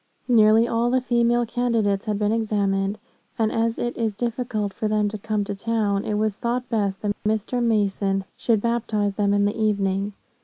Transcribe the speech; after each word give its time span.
Nearly 0.27 0.67
all 0.67 0.89
the 0.89 0.99
female 0.99 1.45
candidates 1.45 2.07
had 2.07 2.17
been 2.17 2.31
examined, 2.31 2.97
and 3.37 3.51
as 3.51 3.77
it 3.77 3.95
is 3.95 4.15
difficult 4.15 4.73
for 4.73 4.87
them 4.87 5.07
to 5.09 5.17
come 5.19 5.43
to 5.43 5.53
town, 5.53 6.05
it 6.05 6.15
was 6.15 6.37
thought 6.37 6.67
best 6.69 7.03
that 7.03 7.15
Mr. 7.23 7.61
Mason 7.63 8.25
should 8.35 8.61
baptize 8.61 9.13
them 9.13 9.31
in 9.31 9.45
the 9.45 9.55
evening. 9.55 10.13